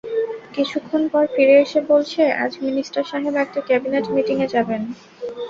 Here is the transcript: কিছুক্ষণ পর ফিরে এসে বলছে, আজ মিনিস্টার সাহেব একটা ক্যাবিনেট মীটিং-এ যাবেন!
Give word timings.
কিছুক্ষণ 0.53 1.01
পর 1.13 1.23
ফিরে 1.33 1.55
এসে 1.57 1.79
বলছে, 1.91 2.21
আজ 2.43 2.53
মিনিস্টার 2.65 3.03
সাহেব 3.09 3.35
একটা 3.37 3.59
ক্যাবিনেট 3.67 4.05
মীটিং-এ 4.15 4.47
যাবেন! 4.55 4.81